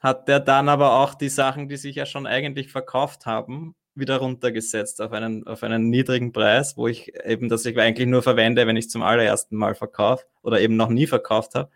[0.00, 4.16] hat der dann aber auch die Sachen, die sich ja schon eigentlich verkauft haben, wieder
[4.16, 8.66] runtergesetzt auf einen, auf einen niedrigen Preis, wo ich eben, das ich eigentlich nur verwende,
[8.66, 11.70] wenn ich zum allerersten Mal verkaufe oder eben noch nie verkauft habe.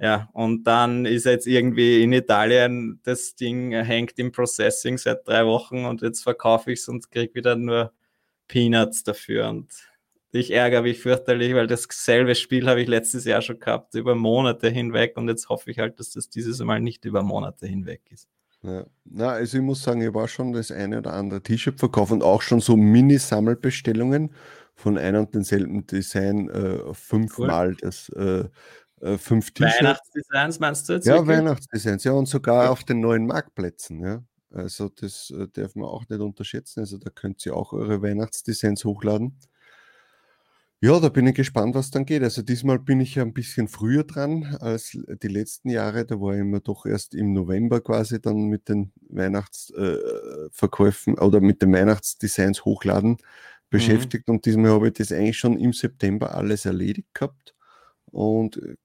[0.00, 5.44] Ja, und dann ist jetzt irgendwie in Italien das Ding hängt im Processing seit drei
[5.44, 7.92] Wochen und jetzt verkaufe ich es und kriege wieder nur
[8.46, 9.48] Peanuts dafür.
[9.48, 9.72] Und
[10.30, 14.68] ich ärgere mich fürchterlich, weil dasselbe Spiel habe ich letztes Jahr schon gehabt, über Monate
[14.68, 15.16] hinweg.
[15.16, 18.28] Und jetzt hoffe ich halt, dass das dieses Mal nicht über Monate hinweg ist.
[18.62, 18.84] Ja.
[19.04, 22.22] Na, also ich muss sagen, ich war schon das eine oder andere T-Shirt verkauft und
[22.22, 24.32] auch schon so Mini-Sammelbestellungen
[24.74, 27.76] von einem und denselben Design äh, fünfmal cool.
[27.80, 28.44] das äh,
[29.00, 29.78] äh, fünf T-Shirts.
[29.80, 31.06] Weihnachtsdesigns meinst du jetzt?
[31.06, 31.38] Ja, wirklich?
[31.38, 32.70] Weihnachtsdesigns, ja, und sogar ja.
[32.70, 34.22] auf den neuen Marktplätzen, ja.
[34.50, 36.80] Also das äh, darf man auch nicht unterschätzen.
[36.80, 39.38] Also da könnt ihr auch eure Weihnachtsdesigns hochladen.
[40.80, 42.22] Ja, da bin ich gespannt, was dann geht.
[42.22, 46.06] Also diesmal bin ich ja ein bisschen früher dran als die letzten Jahre.
[46.06, 51.40] Da war ich immer doch erst im November quasi dann mit den Weihnachtsverkäufen äh, oder
[51.40, 53.16] mit den Weihnachtsdesigns hochladen mhm.
[53.70, 54.28] beschäftigt.
[54.28, 54.34] Mhm.
[54.34, 57.56] Und diesmal habe ich das eigentlich schon im September alles erledigt gehabt
[58.06, 58.76] und äh,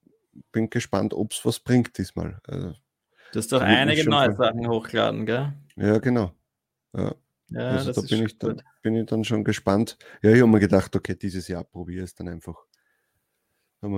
[0.50, 2.40] bin gespannt, ob es was bringt diesmal.
[2.48, 2.74] Also,
[3.32, 5.52] du hast doch einige neue Sachen hochgeladen, gell?
[5.76, 6.32] Ja, genau.
[6.92, 7.14] Ja.
[7.50, 9.98] Ja, also da bin ich, dann, bin ich dann schon gespannt.
[10.22, 12.64] Ja, ich habe mir gedacht, okay, dieses Jahr probiere es dann einfach.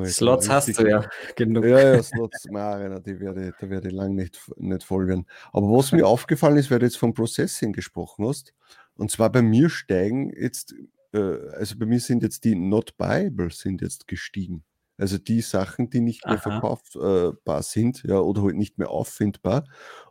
[0.06, 1.64] Slots hast du ja genug.
[1.64, 5.26] Ja, ja, Slots, Marina, die werde, da werde ich lang nicht, nicht voll werden.
[5.52, 8.52] Aber was mir aufgefallen ist, weil du jetzt vom Processing gesprochen hast,
[8.94, 10.74] und zwar bei mir steigen jetzt,
[11.12, 11.18] äh,
[11.52, 14.64] also bei mir sind jetzt die Not Bible sind jetzt gestiegen.
[14.98, 19.64] Also die Sachen, die nicht mehr verkaufbar sind, ja, oder halt nicht mehr auffindbar.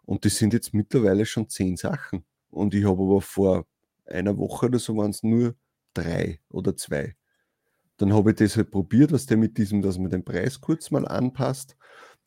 [0.04, 2.24] Und das sind jetzt mittlerweile schon zehn Sachen.
[2.56, 3.66] Und ich habe aber vor
[4.06, 5.56] einer Woche oder so waren es nur
[5.94, 7.16] drei oder zwei.
[7.98, 10.92] Dann habe ich das halt probiert, was der mit diesem, dass man den Preis kurz
[10.92, 11.78] mal anpasst.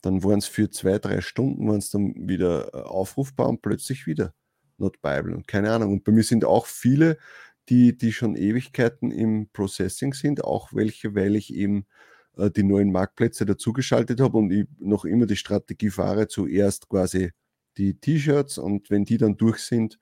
[0.03, 4.07] Dann waren es für zwei, drei Stunden waren es dann wieder äh, aufrufbar und plötzlich
[4.07, 4.35] wieder
[4.79, 5.35] Not Bible.
[5.35, 5.93] Und keine Ahnung.
[5.93, 7.19] Und bei mir sind auch viele,
[7.69, 11.87] die, die schon Ewigkeiten im Processing sind, auch welche, weil ich eben
[12.37, 17.33] äh, die neuen Marktplätze dazugeschaltet habe und ich noch immer die Strategie fahre, zuerst quasi
[17.79, 19.99] die T-Shirts und wenn die dann durch sind,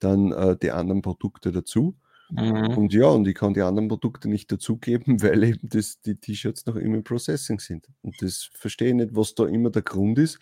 [0.00, 1.96] dann äh, die anderen Produkte dazu.
[2.30, 2.76] Mhm.
[2.76, 6.66] Und ja, und ich kann die anderen Produkte nicht dazugeben, weil eben das, die T-Shirts
[6.66, 7.86] noch immer im Processing sind.
[8.02, 10.38] Und das verstehe ich nicht, was da immer der Grund ist.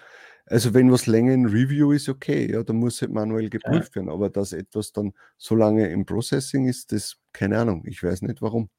[0.47, 3.97] Also wenn was länger in Review ist, okay, ja, dann muss halt manuell geprüft ja.
[3.97, 4.11] werden.
[4.11, 8.41] Aber dass etwas dann so lange im Processing ist, das, keine Ahnung, ich weiß nicht
[8.41, 8.71] warum.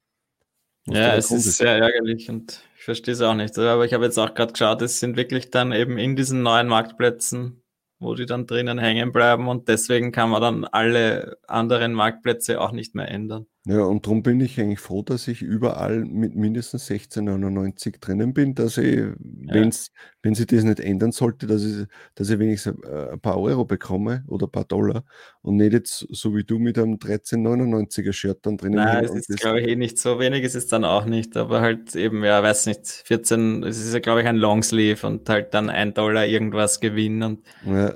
[0.86, 3.56] Ja, es ist, ist sehr ärgerlich und ich verstehe es auch nicht.
[3.58, 6.66] Aber ich habe jetzt auch gerade geschaut, es sind wirklich dann eben in diesen neuen
[6.66, 7.59] Marktplätzen
[8.00, 12.72] wo die dann drinnen hängen bleiben und deswegen kann man dann alle anderen Marktplätze auch
[12.72, 13.46] nicht mehr ändern.
[13.66, 18.54] Ja, und darum bin ich eigentlich froh, dass ich überall mit mindestens 16,99 drinnen bin,
[18.54, 19.12] dass ich, ja.
[19.48, 19.90] wenn's,
[20.22, 23.66] wenn sich das nicht ändern sollte, dass ich, dass ich wenigstens äh, ein paar Euro
[23.66, 25.04] bekomme oder ein paar Dollar
[25.42, 28.76] und nicht jetzt so wie du mit einem 13,99er Shirt dann drinnen.
[28.76, 31.60] Nein, es ist, glaube ich, eh nicht so wenig, ist es dann auch nicht, aber
[31.60, 35.52] halt eben, ja, weiß nicht, 14, es ist ja, glaube ich, ein Longsleeve und halt
[35.52, 37.94] dann ein Dollar irgendwas gewinnen und ja.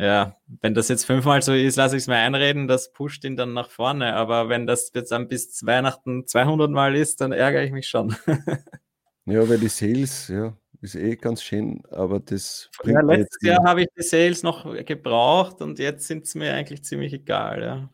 [0.00, 3.36] Ja, wenn das jetzt fünfmal so ist, lasse ich es mir einreden, das pusht ihn
[3.36, 4.14] dann nach vorne.
[4.14, 8.14] Aber wenn das jetzt dann bis Weihnachten 200 Mal ist, dann ärgere ich mich schon.
[9.26, 13.64] ja, weil die Sales, ja, ist eh ganz schön, aber das bringt ja, Letztes Jahr
[13.64, 17.90] habe ich die Sales noch gebraucht und jetzt sind es mir eigentlich ziemlich egal, ja.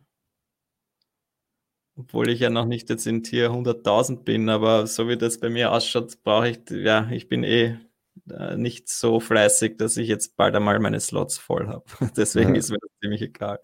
[1.96, 5.48] Obwohl ich ja noch nicht jetzt in Tier 100.000 bin, aber so wie das bei
[5.48, 7.78] mir ausschaut, brauche ich, ja, ich bin eh
[8.30, 11.84] äh, nicht so fleißig, dass ich jetzt bald einmal meine Slots voll habe.
[12.16, 12.58] Deswegen ja.
[12.58, 13.60] ist mir das ziemlich egal.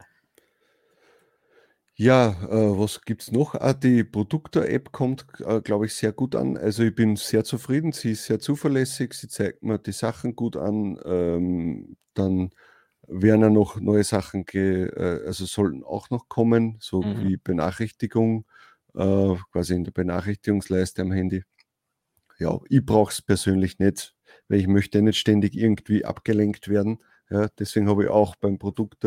[1.94, 3.54] Ja, äh, was gibt es noch?
[3.54, 6.56] Ah, die Produkte-App kommt, äh, glaube ich, sehr gut an.
[6.56, 10.56] Also ich bin sehr zufrieden, sie ist sehr zuverlässig, sie zeigt mir die Sachen gut
[10.56, 10.98] an.
[11.04, 12.52] Ähm, dann
[13.06, 14.88] werden ja noch neue Sachen, äh,
[15.26, 17.22] also sollten auch noch kommen, so mhm.
[17.22, 18.46] wie Benachrichtigung,
[18.94, 21.44] äh, quasi in der Benachrichtigungsleiste am Handy.
[22.38, 24.14] Ja, ich brauche es persönlich nicht
[24.50, 26.98] weil ich möchte nicht ständig irgendwie abgelenkt werden.
[27.30, 29.06] Ja, deswegen habe ich auch beim Produkt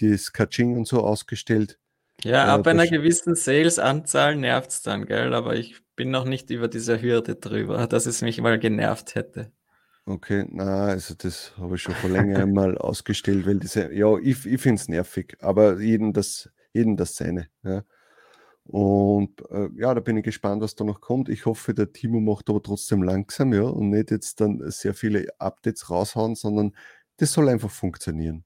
[0.00, 1.78] das Kaching und so ausgestellt.
[2.22, 5.34] Ja, äh, ab einer gewissen Sales-Anzahl nervt es dann, gell?
[5.34, 9.50] Aber ich bin noch nicht über diese Hürde drüber, dass es mich mal genervt hätte.
[10.04, 14.44] Okay, na, also das habe ich schon vor längerem mal ausgestellt, weil diese, ja, ich,
[14.46, 17.48] ich finde es nervig, aber jeden das, jeden das seine.
[17.64, 17.82] Ja.
[18.68, 21.28] Und äh, ja, da bin ich gespannt, was da noch kommt.
[21.28, 25.28] Ich hoffe, der Timo macht aber trotzdem langsam, ja, und nicht jetzt dann sehr viele
[25.38, 26.72] Updates raushauen, sondern
[27.18, 28.44] das soll einfach funktionieren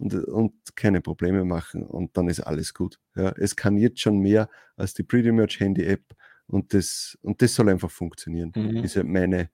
[0.00, 2.98] und, und keine Probleme machen und dann ist alles gut.
[3.14, 3.32] Ja.
[3.36, 6.04] Es kann jetzt schon mehr als die Pretty Merch Handy App
[6.46, 8.52] und das, und das soll einfach funktionieren.
[8.54, 8.78] Mhm.
[8.78, 9.50] Ist ja meine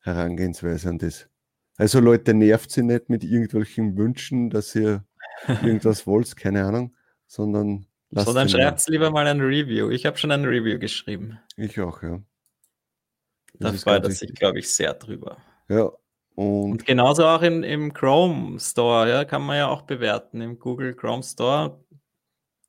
[0.00, 1.28] Herangehensweise an das.
[1.76, 5.04] Also Leute, nervt sie nicht mit irgendwelchen Wünschen, dass ihr
[5.62, 6.94] irgendwas wollt, keine Ahnung,
[7.26, 9.90] sondern Lasst so, dann schreibt lieber mal ein Review.
[9.90, 11.40] Ich habe schon ein Review geschrieben.
[11.56, 12.22] Ich auch, ja.
[13.54, 15.38] Das da freut er sich, glaube ich, sehr drüber.
[15.68, 15.90] Ja.
[16.36, 20.40] Und, und, genauso auch in, im Chrome Store, ja, kann man ja auch bewerten.
[20.40, 21.84] Im Google Chrome Store,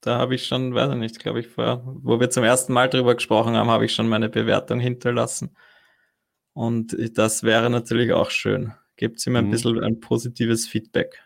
[0.01, 2.89] da habe ich schon, weiß ich nicht, glaube ich, vor, wo wir zum ersten Mal
[2.89, 5.55] drüber gesprochen haben, habe ich schon meine Bewertung hinterlassen.
[6.53, 8.73] Und das wäre natürlich auch schön.
[8.95, 9.51] Gebt ihm ein mhm.
[9.51, 11.21] bisschen ein positives Feedback.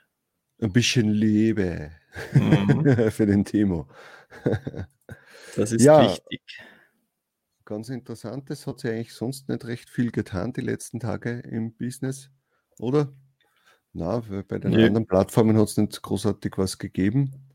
[0.62, 1.92] Ein bisschen Liebe
[2.34, 3.12] mhm.
[3.12, 3.88] für den Timo.
[5.56, 6.42] das ist ja, wichtig.
[7.66, 11.76] Ganz interessant, es hat sich eigentlich sonst nicht recht viel getan die letzten Tage im
[11.76, 12.32] Business,
[12.80, 13.14] oder?
[13.94, 14.86] Na, bei den nee.
[14.86, 17.50] anderen Plattformen hat es nicht großartig was gegeben.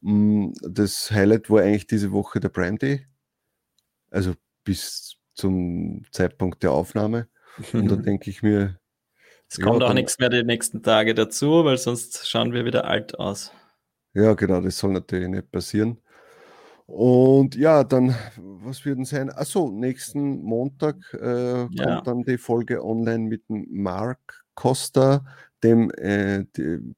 [0.00, 3.06] Mm, das Highlight war eigentlich diese Woche der Prime Day,
[4.10, 7.28] also bis zum Zeitpunkt der Aufnahme.
[7.72, 8.78] Und da denke ich mir,
[9.48, 12.86] es kommt ja, auch nichts mehr die nächsten Tage dazu, weil sonst schauen wir wieder
[12.86, 13.52] alt aus.
[14.14, 15.98] Ja, genau, das soll natürlich nicht passieren.
[16.86, 19.30] Und ja, dann, was würden sein?
[19.30, 22.00] Achso, nächsten Montag äh, kommt ja.
[22.02, 25.24] dann die Folge online mit Mark Costa,
[25.62, 26.44] dem äh,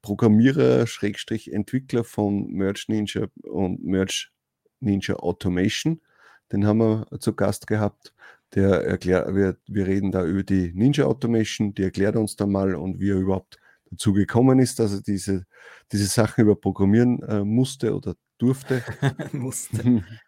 [0.01, 4.31] Programmierer, Schrägstrich Entwickler von Merch Ninja und Merch
[4.79, 6.01] Ninja Automation.
[6.51, 8.13] Den haben wir zu Gast gehabt.
[8.53, 12.75] Der erklärt, wir, wir reden da über die Ninja Automation, die erklärt uns da mal
[12.75, 13.59] und wie er überhaupt
[13.95, 15.45] dazu gekommen ist, dass er diese,
[15.91, 18.83] diese Sachen über Programmieren äh, musste oder durfte.
[19.31, 20.03] musste.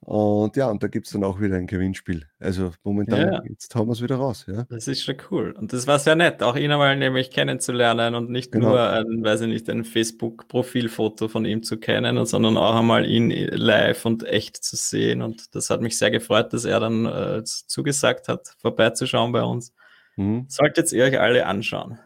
[0.00, 2.28] Und ja, und da gibt es dann auch wieder ein Gewinnspiel.
[2.38, 3.42] Also momentan, ja.
[3.48, 4.44] jetzt haben wir es wieder raus.
[4.46, 4.64] Ja.
[4.68, 5.50] Das ist schon cool.
[5.50, 8.68] Und das war sehr nett, auch ihn einmal nämlich kennenzulernen und nicht genau.
[8.68, 13.30] nur ein, weiß ich nicht, ein Facebook-Profilfoto von ihm zu kennen, sondern auch einmal ihn
[13.30, 15.22] live und echt zu sehen.
[15.22, 19.72] Und das hat mich sehr gefreut, dass er dann äh, zugesagt hat, vorbeizuschauen bei uns.
[20.14, 20.44] Mhm.
[20.48, 21.98] Solltet ihr euch alle anschauen.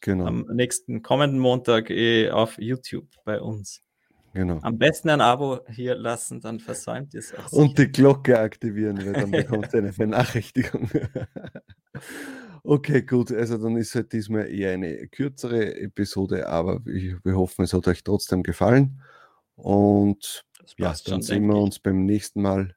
[0.00, 0.26] Genau.
[0.26, 3.82] Am nächsten kommenden Montag eh auf YouTube bei uns.
[4.32, 4.60] Genau.
[4.62, 7.52] Am besten ein Abo hier lassen, dann versäumt ihr es auch.
[7.52, 10.88] Und die Glocke aktivieren, weil dann bekommt ihr eine Benachrichtigung.
[12.62, 13.32] okay, gut.
[13.32, 18.04] Also dann ist halt diesmal eher eine kürzere Episode, aber wir hoffen, es hat euch
[18.04, 19.02] trotzdem gefallen.
[19.56, 20.44] Und
[20.78, 22.76] ja, dann sehen wir uns beim nächsten Mal